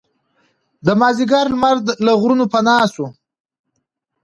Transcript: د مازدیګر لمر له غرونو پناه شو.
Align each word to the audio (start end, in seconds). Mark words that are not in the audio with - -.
د 0.85 0.87
مازدیګر 0.99 1.45
لمر 1.51 1.75
له 2.05 2.11
غرونو 2.19 2.45
پناه 2.53 2.85
شو. 2.93 3.05